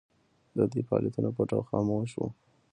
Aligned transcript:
د 0.57 0.59
دوی 0.71 0.81
فعالیتونه 0.87 1.29
پټ 1.35 1.49
او 1.57 1.61
خاموشه 1.69 2.17
وو. 2.19 2.27